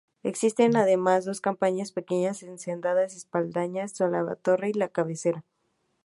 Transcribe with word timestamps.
Existen, 0.23 0.75
además, 0.77 1.25
dos 1.25 1.41
campanas 1.41 1.91
pequeñas 1.91 2.41
en 2.41 2.57
sendas 2.57 3.15
espadañas 3.15 3.91
sobre 3.91 4.23
la 4.23 4.35
torre 4.35 4.69
y 4.71 4.73
la 4.73 4.89
cabecera. 4.89 5.45